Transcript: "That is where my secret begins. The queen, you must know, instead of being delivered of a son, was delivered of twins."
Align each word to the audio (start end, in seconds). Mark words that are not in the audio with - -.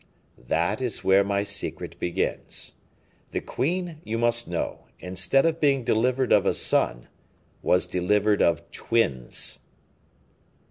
"That 0.47 0.81
is 0.81 1.03
where 1.03 1.23
my 1.23 1.43
secret 1.43 1.99
begins. 1.99 2.73
The 3.29 3.39
queen, 3.39 4.01
you 4.03 4.17
must 4.17 4.47
know, 4.47 4.87
instead 4.99 5.45
of 5.45 5.59
being 5.59 5.83
delivered 5.83 6.33
of 6.33 6.47
a 6.47 6.55
son, 6.55 7.07
was 7.61 7.85
delivered 7.85 8.41
of 8.41 8.71
twins." 8.71 9.59